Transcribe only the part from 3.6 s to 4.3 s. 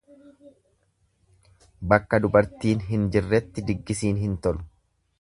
diggisiin